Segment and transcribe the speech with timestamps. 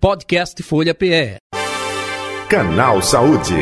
[0.00, 1.36] Podcast Folha PE.
[2.48, 3.52] Canal Saúde.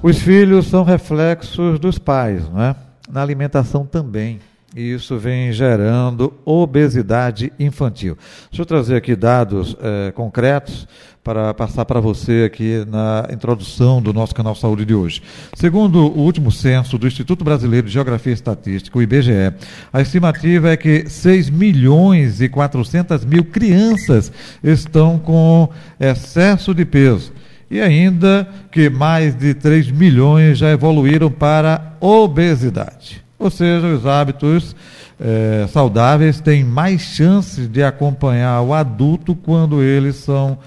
[0.00, 2.76] Os filhos são reflexos dos pais, não é?
[3.10, 4.38] Na alimentação também.
[4.76, 8.16] E isso vem gerando obesidade infantil.
[8.50, 10.86] Deixa eu trazer aqui dados é, concretos
[11.24, 15.22] para passar para você aqui na introdução do nosso canal Saúde de hoje.
[15.54, 19.54] Segundo o último censo do Instituto Brasileiro de Geografia e Estatística, o IBGE,
[19.90, 24.30] a estimativa é que 6 milhões e 400 mil crianças
[24.62, 27.32] estão com excesso de peso
[27.70, 33.24] e ainda que mais de 3 milhões já evoluíram para obesidade.
[33.38, 34.76] Ou seja, os hábitos
[35.18, 40.58] eh, saudáveis têm mais chances de acompanhar o adulto quando eles são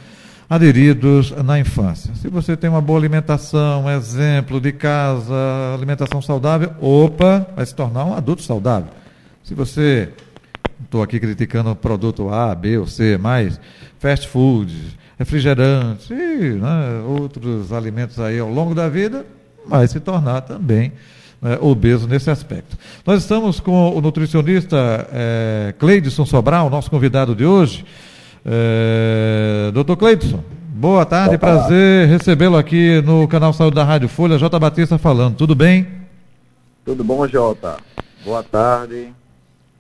[0.50, 2.14] aderidos na infância.
[2.16, 5.34] Se você tem uma boa alimentação, exemplo de casa,
[5.74, 8.90] alimentação saudável, opa, vai se tornar um adulto saudável.
[9.44, 10.10] Se você,
[10.84, 13.60] estou aqui criticando o produto A, B ou C, mais
[14.00, 19.26] fast food, refrigerantes e né, outros alimentos aí ao longo da vida,
[19.66, 20.94] vai se tornar também
[21.42, 22.78] né, obeso nesse aspecto.
[23.06, 27.86] Nós estamos com o nutricionista é, Cleidson Sobral, nosso convidado de hoje.
[28.50, 34.38] É, doutor Cleidson, boa tarde, prazer recebê-lo aqui no canal Saúde da Rádio Folha.
[34.38, 34.58] J.
[34.58, 35.86] Batista falando, tudo bem?
[36.86, 37.76] Tudo bom, Jota?
[38.24, 39.10] Boa tarde.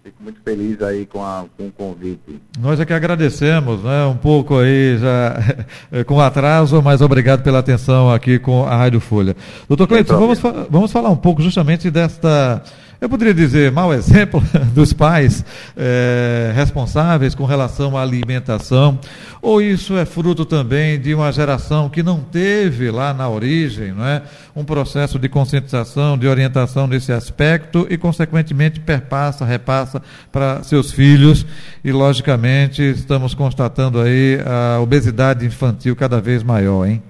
[0.04, 2.42] Fico muito feliz aí com, a, com o convite.
[2.60, 4.06] Nós é que agradecemos, né?
[4.06, 5.36] Um pouco aí já
[6.06, 9.34] com atraso, mas obrigado pela atenção aqui com a Rádio Folha.
[9.70, 12.62] Doutor Cleiton, vamos, vamos falar um pouco justamente desta
[13.00, 15.45] eu poderia dizer, mau exemplo dos pais
[15.76, 19.00] é, responsáveis com relação à alimentação,
[19.42, 24.06] ou isso é fruto também de uma geração que não teve lá na origem não
[24.06, 24.23] é,
[24.56, 30.02] um processo de conscientização, de orientação nesse aspecto e, consequentemente, perpassa, repassa
[30.32, 31.45] para seus filhos
[31.84, 37.02] e, logicamente, estamos constatando aí a obesidade infantil cada vez maior, hein?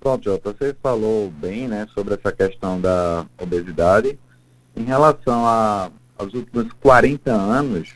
[0.00, 4.18] Pronto, Jota, você falou bem né, sobre essa questão da obesidade.
[4.76, 7.94] Em relação a, aos últimos 40 anos,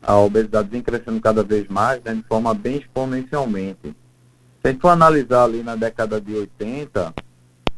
[0.00, 3.88] a obesidade vem crescendo cada vez mais, né, de forma bem exponencialmente.
[4.62, 7.12] Se a gente for analisar ali na década de 80,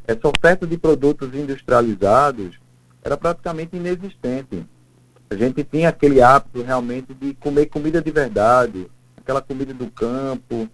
[0.07, 2.59] essa oferta de produtos industrializados
[3.03, 4.67] era praticamente inexistente.
[5.31, 10.69] A gente tinha aquele hábito realmente de comer comida de verdade, aquela comida do campo,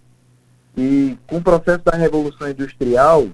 [0.77, 3.27] e com o processo da Revolução Industrial,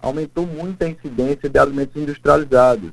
[0.00, 2.92] aumentou muito a incidência de alimentos industrializados.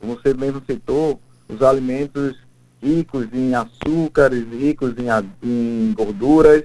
[0.00, 2.36] Como você mesmo citou, os alimentos
[2.82, 5.06] ricos em açúcares, ricos em,
[5.42, 6.64] em gorduras,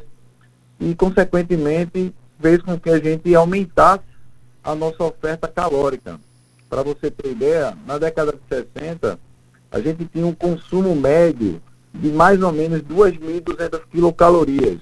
[0.79, 4.03] e, consequentemente, fez com que a gente aumentasse
[4.63, 6.19] a nossa oferta calórica.
[6.69, 9.19] Para você ter ideia, na década de 60,
[9.71, 11.61] a gente tinha um consumo médio
[11.93, 14.79] de mais ou menos 2.200 quilocalorias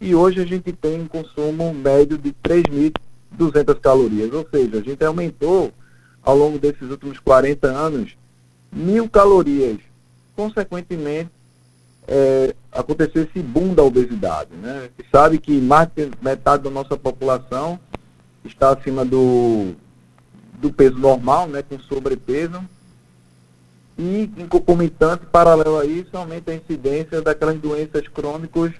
[0.00, 5.04] e hoje a gente tem um consumo médio de 3.200 calorias, ou seja, a gente
[5.04, 5.72] aumentou
[6.22, 8.16] ao longo desses últimos 40 anos
[8.72, 9.78] mil calorias.
[10.34, 11.30] Consequentemente,
[12.08, 14.50] é, aconteceu esse boom da obesidade.
[14.54, 14.90] Né?
[14.96, 17.78] Gente sabe que mais de metade da nossa população
[18.44, 19.74] está acima do,
[20.60, 22.62] do peso normal, né, com sobrepeso.
[23.96, 28.72] E, em concomitante, paralelo a isso, aumenta a incidência daquelas doenças crônicas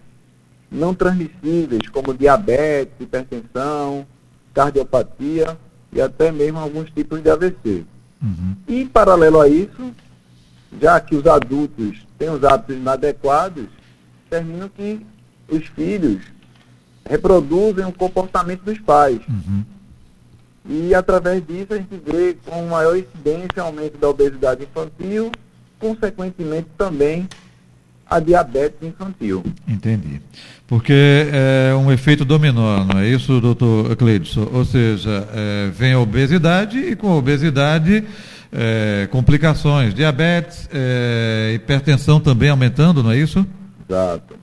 [0.74, 4.06] não transmissíveis, como diabetes, hipertensão,
[4.52, 5.56] cardiopatia
[5.92, 7.84] e até mesmo alguns tipos de AVC.
[8.20, 8.56] Uhum.
[8.66, 9.92] E, paralelo a isso,
[10.80, 13.66] já que os adultos têm os hábitos inadequados,
[14.28, 15.06] termina que
[15.48, 16.22] os filhos
[17.08, 19.20] reproduzem o comportamento dos pais.
[19.28, 19.64] Uhum.
[20.66, 25.30] E, através disso, a gente vê com maior incidência aumento da obesidade infantil,
[25.78, 27.28] consequentemente também
[28.08, 29.42] a diabetes infantil.
[29.66, 30.20] Entendi.
[30.66, 34.48] Porque é um efeito dominó, não é isso, doutor Cleidson?
[34.52, 38.04] Ou seja, é, vem a obesidade e com a obesidade
[38.52, 43.46] é, complicações, diabetes, é, hipertensão também aumentando, não é isso?
[43.88, 44.36] Exato.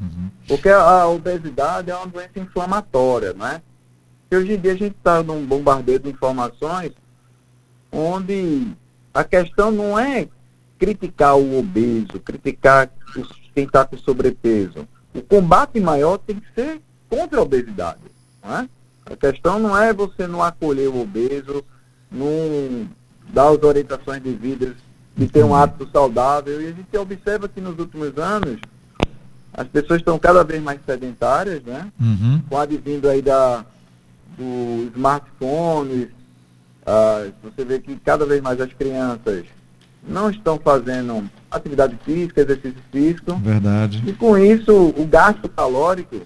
[0.00, 0.28] Uhum.
[0.48, 3.62] Porque a obesidade é uma doença inflamatória, não é?
[4.30, 6.92] E hoje em dia a gente está num bombardeio de informações
[7.92, 8.66] onde
[9.14, 10.26] a questão não é
[10.84, 14.86] criticar o obeso, criticar os, quem está com sobrepeso.
[15.14, 18.00] O combate maior tem que ser contra a obesidade.
[18.42, 18.68] É?
[19.10, 21.64] A questão não é você não acolher o obeso,
[22.10, 22.86] não
[23.32, 24.74] dar as orientações devidas
[25.16, 25.54] de ter um uhum.
[25.54, 26.60] hábito saudável.
[26.60, 28.60] E a gente observa que nos últimos anos
[29.54, 31.90] as pessoas estão cada vez mais sedentárias, né?
[31.98, 32.42] Uhum.
[32.46, 33.64] Com a advindo aí da,
[34.36, 36.10] do smartphone,
[36.82, 39.46] uh, você vê que cada vez mais as crianças
[40.06, 43.34] não estão fazendo atividade física, exercício físico.
[43.36, 44.02] Verdade.
[44.06, 46.20] E com isso, o gasto calórico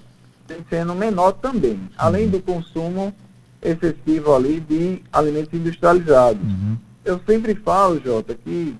[0.46, 2.30] tem sendo menor também, além uhum.
[2.30, 3.14] do consumo
[3.62, 6.42] excessivo ali de alimentos industrializados.
[6.42, 6.76] Uhum.
[7.04, 8.76] Eu sempre falo, Jota, que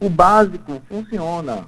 [0.00, 1.66] o básico funciona,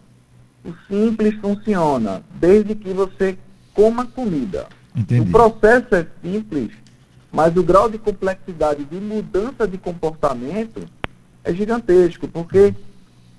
[0.65, 3.39] o simples funciona, desde que você
[3.75, 4.67] coma comida.
[4.95, 5.29] Entendi.
[5.29, 6.71] O processo é simples,
[7.31, 10.87] mas o grau de complexidade de mudança de comportamento
[11.47, 12.75] é gigantesco, porque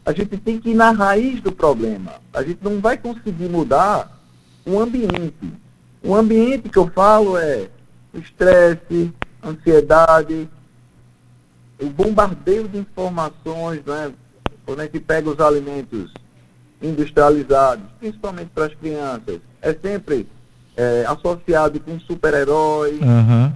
[0.05, 2.13] a gente tem que ir na raiz do problema.
[2.33, 4.17] A gente não vai conseguir mudar
[4.65, 5.51] o ambiente.
[6.01, 7.67] O ambiente que eu falo é
[8.13, 9.11] estresse,
[9.43, 10.47] ansiedade,
[11.79, 14.13] o bombardeio de informações, né?
[14.65, 16.13] Quando a gente pega os alimentos
[16.81, 20.27] industrializados, principalmente para as crianças, é sempre
[20.77, 22.99] é, associado com super-herói.
[23.01, 23.51] Uhum.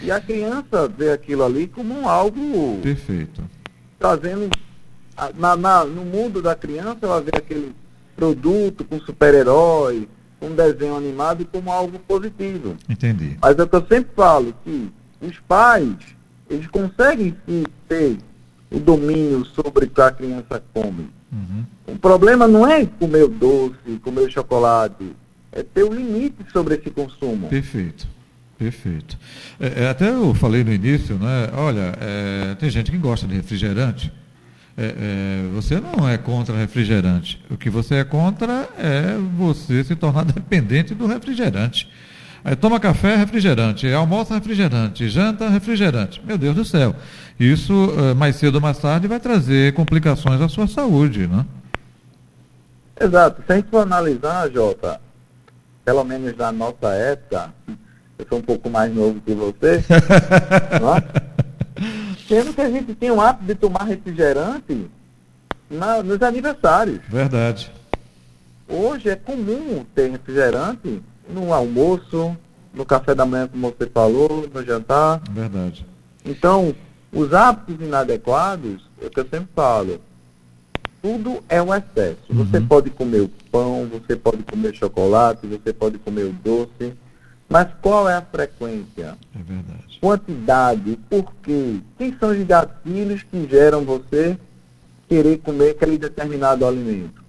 [0.00, 2.78] E a criança vê aquilo ali como algo.
[2.80, 3.42] Perfeito.
[3.98, 4.50] Trazendo.
[5.36, 7.74] Na, na, no mundo da criança, ela vê aquele
[8.14, 10.08] produto com super-herói,
[10.38, 12.76] com desenho animado como algo positivo.
[12.88, 13.36] Entendi.
[13.40, 15.96] Mas é o que eu sempre falo, que os pais,
[16.48, 18.18] eles conseguem sim ter
[18.70, 21.08] o domínio sobre o que a criança come.
[21.32, 21.64] Uhum.
[21.86, 25.12] O problema não é comer o doce, comer o chocolate,
[25.52, 27.48] é ter o um limite sobre esse consumo.
[27.48, 28.06] Perfeito.
[28.58, 29.16] Perfeito.
[29.60, 31.48] É, é, até eu falei no início, né?
[31.54, 34.12] Olha, é, tem gente que gosta de refrigerante.
[34.76, 37.40] É, é, você não é contra refrigerante.
[37.48, 41.88] O que você é contra é você se tornar dependente do refrigerante.
[42.44, 46.20] Aí toma café, refrigerante, almoça, refrigerante, janta, refrigerante.
[46.24, 46.96] Meu Deus do céu.
[47.38, 51.46] Isso, é, mais cedo ou mais tarde, vai trazer complicações à sua saúde, né?
[53.00, 53.40] Exato.
[53.46, 55.00] Se a gente for analisar, Jota,
[55.84, 57.52] pelo menos na nossa época,
[58.18, 59.82] eu sou um pouco mais novo que você,
[62.28, 64.90] sendo que a gente tinha o hábito de tomar refrigerante
[65.70, 66.98] na, nos aniversários.
[67.08, 67.70] Verdade.
[68.68, 72.36] Hoje é comum ter refrigerante no almoço,
[72.74, 75.22] no café da manhã, como você falou, no jantar.
[75.30, 75.86] Verdade.
[76.24, 76.74] Então,
[77.12, 80.00] os hábitos inadequados, é o que eu sempre falo,
[81.00, 82.18] tudo é um excesso.
[82.28, 82.44] Uhum.
[82.44, 86.94] Você pode comer o pão, você pode comer chocolate, você pode comer o doce,
[87.48, 89.16] mas qual é a frequência?
[89.34, 89.98] É verdade.
[90.00, 91.80] Quantidade, por quê?
[91.96, 94.38] Quem são os gatilhos que geram você
[95.08, 97.24] querer comer aquele determinado alimento?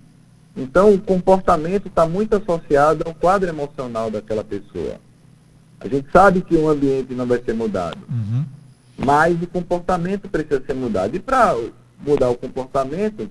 [0.57, 4.99] Então, o comportamento está muito associado ao quadro emocional daquela pessoa.
[5.79, 8.43] A gente sabe que o ambiente não vai ser mudado, uhum.
[8.97, 11.15] mas o comportamento precisa ser mudado.
[11.15, 11.55] E para
[12.05, 13.29] mudar o comportamento,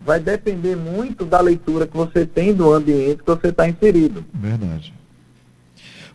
[0.00, 4.24] vai depender muito da leitura que você tem do ambiente que você está inserido.
[4.34, 4.92] Verdade.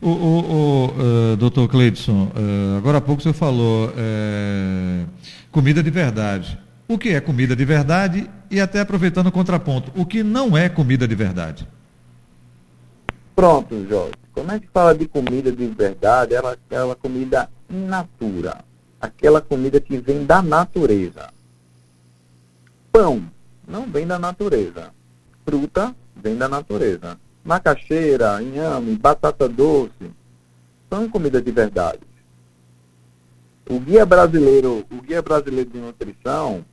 [0.01, 5.07] O, o, o uh, doutor Cleidson, uh, agora há pouco você falou uh,
[5.51, 6.59] comida de verdade.
[6.87, 10.69] O que é comida de verdade e até aproveitando o contraponto, o que não é
[10.69, 11.67] comida de verdade?
[13.35, 14.13] Pronto, Jorge.
[14.33, 16.35] Como é que fala de comida de verdade?
[16.35, 18.63] Ela é aquela comida in natura.
[18.99, 21.29] Aquela comida que vem da natureza.
[22.91, 23.23] Pão
[23.67, 24.91] não vem da natureza.
[25.45, 27.17] Fruta vem da natureza.
[27.45, 30.11] Macaxeira, inhame, batata doce
[30.89, 31.99] são comidas de verdade.
[33.69, 36.65] O guia brasileiro, o guia brasileiro de nutrição,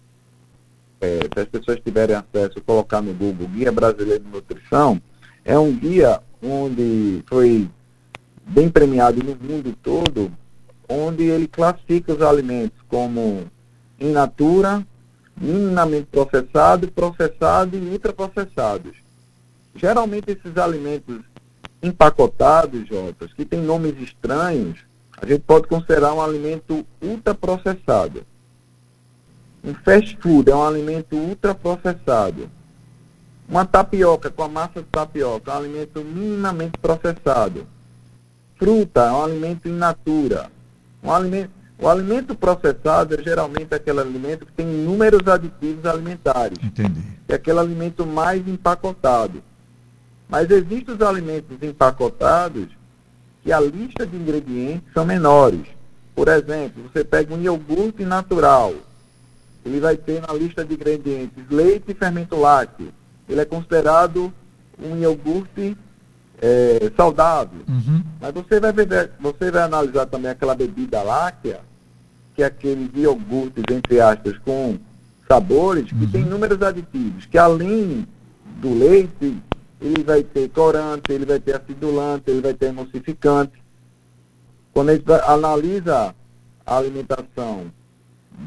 [0.99, 5.03] é, se as pessoas tiverem acesso, colocar no Google, Guia Brasileiro de Nutrição,
[5.45, 7.69] é um guia onde foi
[8.47, 10.33] bem premiado no mundo todo,
[10.89, 13.51] onde ele classifica os alimentos como
[13.99, 14.87] in natura,
[15.37, 19.02] minimamente processado, processado e ultraprocessados.
[19.75, 21.21] Geralmente esses alimentos
[21.83, 24.79] empacotados, Jotas, que têm nomes estranhos,
[25.17, 28.25] a gente pode considerar um alimento ultraprocessado.
[29.65, 32.51] Um fast food é um alimento ultraprocessado.
[33.49, 37.67] Uma tapioca com a massa de tapioca é um alimento minimamente processado.
[38.57, 40.51] Fruta é um alimento in natura.
[41.03, 41.51] Um alimento
[41.83, 46.57] o alimento processado é geralmente aquele alimento que tem inúmeros aditivos alimentares.
[46.63, 47.03] Entendi.
[47.27, 49.43] É aquele alimento mais empacotado.
[50.33, 52.69] Mas existem os alimentos empacotados
[53.43, 55.67] que a lista de ingredientes são menores.
[56.15, 58.73] Por exemplo, você pega um iogurte natural.
[59.63, 62.89] Ele vai ter na lista de ingredientes leite e fermento lácteo.
[63.29, 64.33] Ele é considerado
[64.83, 65.77] um iogurte
[66.41, 67.61] é, saudável.
[67.69, 68.03] Uhum.
[68.19, 71.61] Mas você vai, ver, você vai analisar também aquela bebida láctea
[72.35, 74.79] que é aqueles iogurtes, entre aspas, com
[75.29, 76.11] sabores, que uhum.
[76.11, 78.07] tem inúmeros aditivos, que além
[78.63, 79.37] do leite,
[79.83, 83.61] ele vai ter corante, ele vai ter acidulante, ele vai ter emulsificante.
[84.73, 86.15] Quando a gente analisa
[86.65, 87.67] a alimentação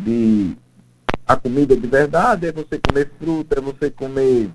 [0.03, 0.57] de
[1.27, 4.49] a comida de verdade é você comer fruta, é você comer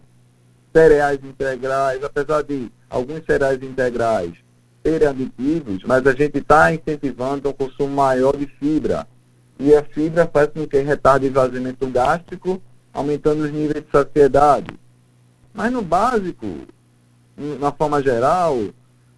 [0.73, 4.33] cereais integrais, apesar de alguns cereais integrais
[4.83, 9.07] terem aditivos, mas a gente está incentivando um consumo maior de fibra.
[9.59, 12.63] E a fibra faz com que retarde o esvaziamento gástrico,
[12.95, 14.80] aumentando os níveis de saciedade.
[15.61, 16.47] Mas no básico,
[17.37, 18.57] na forma geral,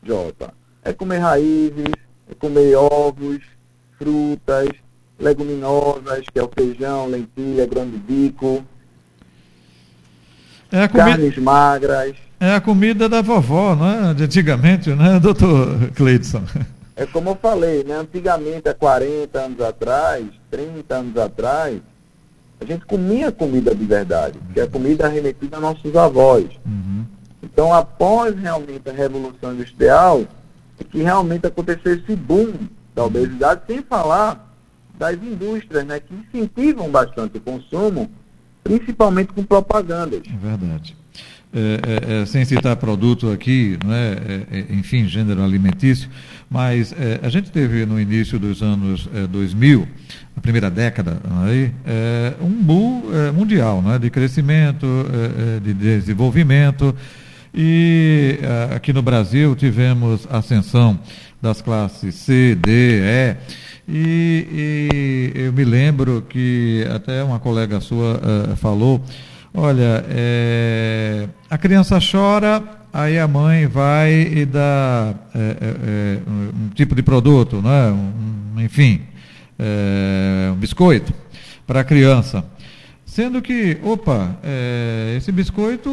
[0.02, 1.86] Jota, é comer raízes,
[2.28, 3.38] é comer ovos,
[3.96, 4.68] frutas,
[5.20, 8.64] leguminosas, que é o feijão, lentilha, grão de bico,
[10.72, 12.16] é carnes magras.
[12.40, 14.12] É a comida da vovó, não é?
[14.12, 16.42] De antigamente, né, doutor Cleidson?
[16.96, 17.94] É como eu falei, né?
[17.94, 21.80] Antigamente, há 40 anos atrás, 30 anos atrás,
[22.62, 26.46] a gente comia comida de verdade, que é a comida remetida a nossos avós.
[26.64, 27.04] Uhum.
[27.42, 30.22] Então, após realmente a Revolução Industrial,
[30.78, 32.52] é que realmente aconteceu esse boom
[32.94, 34.54] da obesidade, sem falar
[34.96, 38.08] das indústrias, né, que incentivam bastante o consumo,
[38.62, 40.22] principalmente com propagandas.
[40.26, 40.96] É verdade.
[41.54, 44.16] É, é, é, sem citar produto aqui, né,
[44.70, 46.08] enfim, gênero alimentício,
[46.48, 49.86] mas a gente teve no início dos anos 2000,
[50.34, 51.18] a primeira década,
[52.40, 53.02] um boom
[53.34, 54.86] mundial de crescimento,
[55.62, 56.96] de desenvolvimento,
[57.54, 58.38] e
[58.74, 60.98] aqui no Brasil tivemos ascensão
[61.40, 63.36] das classes C, D, E,
[63.86, 68.18] e, e eu me lembro que até uma colega sua
[68.56, 69.04] falou,
[69.54, 76.94] olha, é, a criança chora, aí a mãe vai e dá é, é, um tipo
[76.94, 77.90] de produto, né?
[77.90, 79.02] Um, enfim,
[80.52, 81.12] um biscoito
[81.66, 82.44] para a criança.
[83.12, 85.90] Sendo que, opa, é, esse biscoito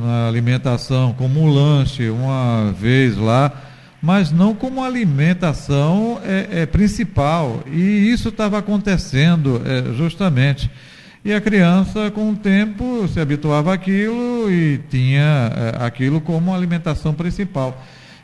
[0.00, 3.52] na alimentação, como um lanche, uma vez lá,
[4.00, 7.64] mas não como alimentação é, é principal.
[7.66, 10.70] E isso estava acontecendo é, justamente.
[11.22, 17.12] E a criança, com o tempo, se habituava àquilo e tinha é, aquilo como alimentação
[17.12, 17.78] principal.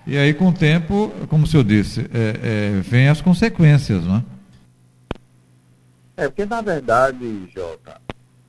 [0.06, 4.16] E aí, com o tempo, como o senhor disse, é, é, vem as consequências, não
[4.16, 4.24] é?
[6.16, 8.00] É, porque na verdade, Jota,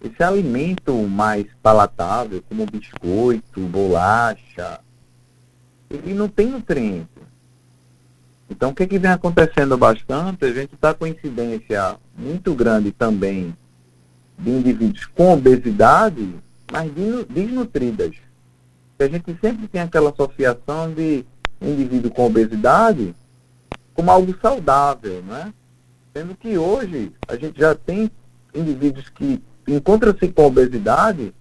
[0.01, 4.80] esse alimento mais palatável, como biscoito, bolacha,
[5.89, 7.10] ele não tem nutrientes.
[8.50, 10.46] Então, o que, que vem acontecendo bastante?
[10.46, 13.54] A gente está com incidência muito grande também
[14.38, 16.36] de indivíduos com obesidade,
[16.72, 16.91] mas
[17.29, 18.15] desnutridas.
[19.00, 21.25] A gente sempre tem aquela associação de
[21.62, 23.15] indivíduo com obesidade
[23.94, 25.53] como algo saudável, né?
[26.13, 28.12] Sendo que hoje a gente já tem
[28.53, 31.34] indivíduos que encontram-se com obesidade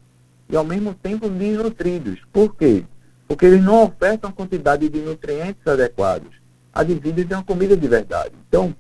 [0.49, 2.21] e ao mesmo tempo desnutridos.
[2.33, 2.85] Por quê?
[3.27, 6.37] Porque eles não ofertam quantidade de nutrientes adequados
[6.77, 8.33] advindas de uma comida de verdade.
[8.47, 8.75] Então,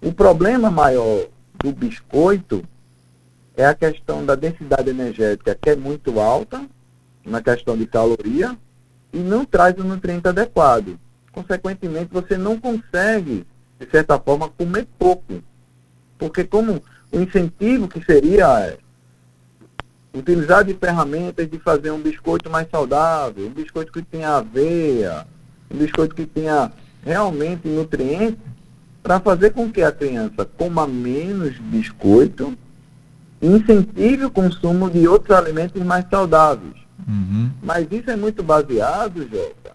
[0.00, 1.26] o problema maior
[1.58, 2.62] do biscoito
[3.56, 6.66] é a questão da densidade energética, que é muito alta,
[7.24, 8.56] na questão de caloria,
[9.12, 10.98] e não traz o nutriente adequado.
[11.32, 13.46] Consequentemente, você não consegue,
[13.78, 15.42] de certa forma, comer pouco.
[16.18, 16.82] Porque como
[17.12, 18.78] o incentivo que seria é,
[20.12, 25.26] utilizar de ferramentas de fazer um biscoito mais saudável, um biscoito que tenha aveia,
[25.70, 26.72] um biscoito que tenha
[27.04, 28.38] realmente nutrientes
[29.02, 32.56] para fazer com que a criança coma menos biscoito
[33.46, 36.74] incentive o consumo de outros alimentos mais saudáveis.
[37.06, 37.50] Uhum.
[37.62, 39.72] Mas isso é muito baseado, Jota,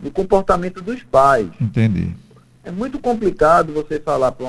[0.00, 1.48] no comportamento dos pais.
[1.60, 2.14] Entendi.
[2.64, 4.46] É muito complicado você falar para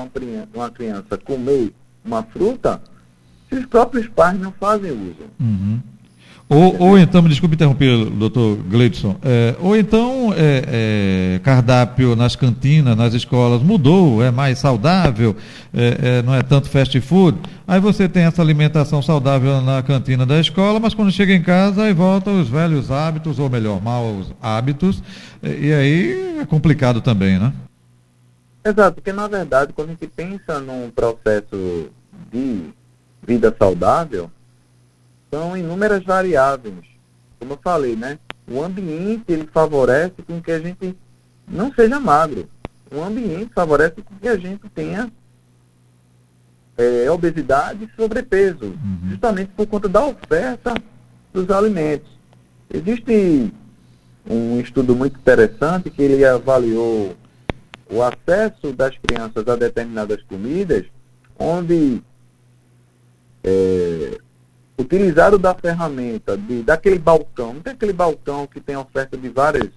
[0.54, 2.80] uma, criança comer uma fruta
[3.48, 5.30] se os próprios pais não fazem uso.
[5.40, 5.80] Uhum.
[6.46, 12.36] Ou, ou então, me desculpe interromper, doutor Gleidson, é, ou então é, é, cardápio nas
[12.36, 15.34] cantinas, nas escolas mudou, é mais saudável,
[15.72, 17.38] é, é, não é tanto fast food.
[17.66, 21.84] Aí você tem essa alimentação saudável na cantina da escola, mas quando chega em casa,
[21.84, 25.02] aí volta os velhos hábitos, ou melhor, maus hábitos,
[25.42, 27.54] e aí é complicado também, né?
[28.62, 31.88] Exato, porque na verdade, quando a gente pensa num processo
[32.30, 32.64] de
[33.26, 34.30] vida saudável,
[35.34, 36.76] são inúmeras variáveis.
[37.40, 38.18] Como eu falei, né?
[38.48, 40.96] O ambiente ele favorece com que a gente
[41.48, 42.48] não seja magro.
[42.92, 45.10] O ambiente favorece com que a gente tenha
[46.78, 49.10] é, obesidade e sobrepeso, uhum.
[49.10, 50.74] justamente por conta da oferta
[51.32, 52.08] dos alimentos.
[52.72, 53.52] Existe
[54.28, 57.16] um estudo muito interessante que ele avaliou
[57.90, 60.86] o acesso das crianças a determinadas comidas,
[61.38, 62.00] onde
[63.42, 64.18] é,
[64.78, 69.70] utilizaram da ferramenta, de, daquele balcão, não tem aquele balcão que tem oferta de vários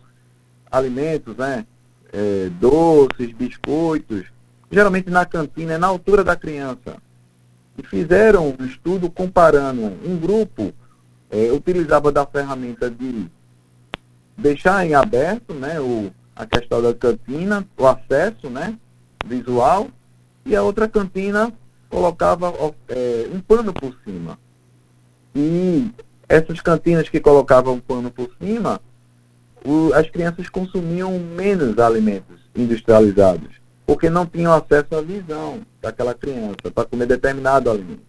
[0.71, 1.65] alimentos, né?
[2.11, 4.25] É, doces, biscoitos,
[4.71, 6.97] geralmente na cantina, é na altura da criança.
[7.77, 10.73] e fizeram um estudo comparando um grupo
[11.29, 13.27] é, utilizava da ferramenta de
[14.37, 18.77] deixar em aberto né, o, a questão da cantina, o acesso né,
[19.25, 19.89] visual,
[20.45, 21.51] e a outra cantina
[21.89, 22.53] colocava
[22.87, 24.39] é, um pano por cima.
[25.39, 25.91] E
[26.27, 28.81] essas cantinas que colocavam pano por cima,
[29.63, 36.71] o, as crianças consumiam menos alimentos industrializados, porque não tinham acesso à visão daquela criança
[36.73, 38.01] para comer determinado alimento.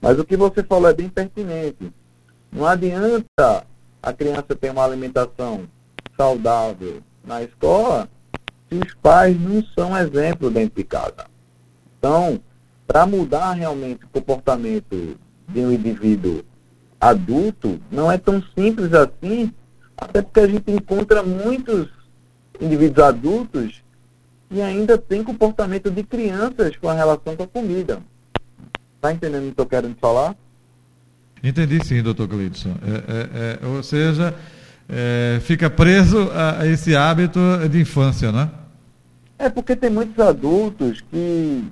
[0.00, 1.92] Mas o que você falou é bem pertinente.
[2.52, 3.66] Não adianta
[4.00, 5.64] a criança ter uma alimentação
[6.16, 8.08] saudável na escola
[8.68, 11.26] se os pais não são exemplo dentro de casa.
[11.98, 12.40] Então,
[12.86, 16.44] para mudar realmente o comportamento de um indivíduo
[17.00, 19.52] adulto, não é tão simples assim,
[19.96, 21.88] até porque a gente encontra muitos
[22.60, 23.82] indivíduos adultos
[24.48, 28.00] que ainda têm comportamento de crianças com a relação com a comida.
[28.96, 30.36] Está entendendo o que estou querendo falar?
[31.42, 32.74] Entendi sim, doutor Gleidson.
[32.82, 34.34] É, é, é, ou seja,
[34.88, 37.40] é, fica preso a, a, esse hábito
[37.70, 38.50] de infância, né?
[39.38, 41.64] É porque tem muitos adultos que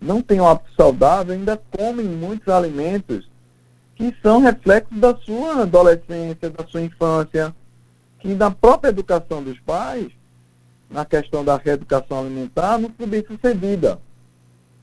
[0.00, 3.29] não têm um hábito saudável, ainda comem muitos alimentos
[4.00, 7.54] que são reflexos da sua adolescência, da sua infância,
[8.18, 10.06] que na própria educação dos pais,
[10.88, 14.00] na questão da reeducação alimentar, não foi bem sucedida.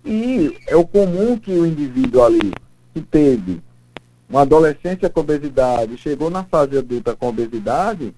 [0.05, 2.53] E é o comum que o indivíduo ali
[2.93, 3.59] que teve
[4.29, 8.13] uma adolescência com obesidade, chegou na fase adulta com obesidade,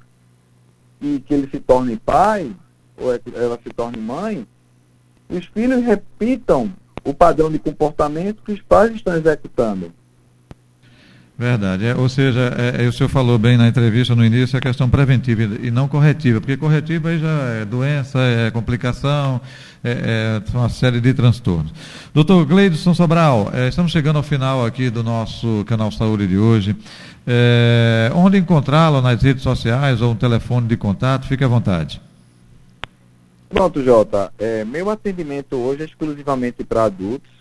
[0.99, 2.53] e que ele se torne pai,
[2.97, 4.45] ou é ela se torne mãe,
[5.29, 6.69] os filhos repitam
[7.05, 9.93] o padrão de comportamento que os pais estão executando.
[11.39, 11.85] Verdade.
[11.85, 14.89] É, ou seja, é, é, o senhor falou bem na entrevista no início a questão
[14.89, 17.29] preventiva e não corretiva, porque corretiva aí já
[17.61, 19.39] é doença, é complicação,
[19.81, 21.71] é, é uma série de transtornos.
[22.13, 26.75] Doutor Gleidson Sobral, é, estamos chegando ao final aqui do nosso canal Saúde de hoje.
[27.25, 31.25] É, onde encontrá-lo nas redes sociais ou um telefone de contato?
[31.25, 32.01] Fique à vontade.
[33.47, 34.29] Pronto, Jota.
[34.67, 37.31] Meu atendimento hoje é exclusivamente para adultos,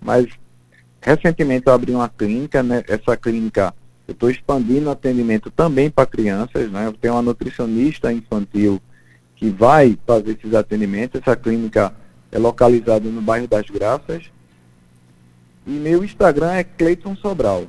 [0.00, 0.28] mas
[1.00, 2.84] Recentemente eu abri uma clínica, né?
[2.88, 3.74] Essa clínica
[4.06, 6.86] eu estou expandindo atendimento também para crianças, né?
[6.86, 8.80] Eu tenho uma nutricionista infantil
[9.36, 11.20] que vai fazer esses atendimentos.
[11.20, 11.94] Essa clínica
[12.32, 14.24] é localizada no bairro das Graças.
[15.66, 17.66] E meu Instagram é Cleiton Sobral.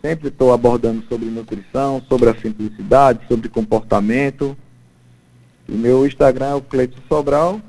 [0.00, 4.56] Sempre estou abordando sobre nutrição, sobre a simplicidade, sobre comportamento.
[5.68, 7.60] E meu Instagram é o Cleiton Sobral.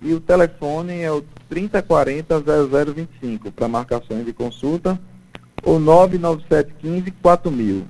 [0.00, 4.98] E o telefone é o 3040 0025 para marcações de consulta
[5.62, 7.84] ou 99715 4000,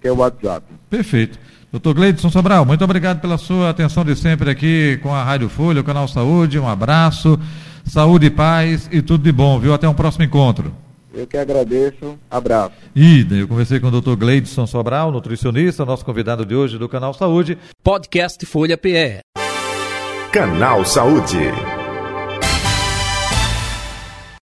[0.00, 0.66] que é o WhatsApp.
[0.88, 1.38] Perfeito.
[1.70, 5.80] Doutor Gleidson Sobral, muito obrigado pela sua atenção de sempre aqui com a Rádio Folha,
[5.80, 6.58] o Canal Saúde.
[6.58, 7.38] Um abraço,
[7.84, 9.72] saúde e paz e tudo de bom, viu?
[9.72, 10.74] Até um próximo encontro.
[11.14, 12.18] Eu que agradeço.
[12.30, 12.72] Abraço.
[12.94, 17.14] Ida, eu conversei com o doutor Gleidson Sobral, nutricionista, nosso convidado de hoje do Canal
[17.14, 17.56] Saúde.
[17.82, 19.39] Podcast Folha PE.
[20.32, 21.79] Canal Saúde.